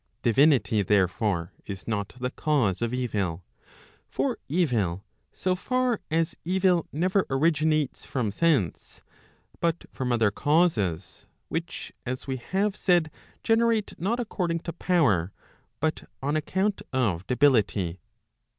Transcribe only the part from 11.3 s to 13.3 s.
which as we have said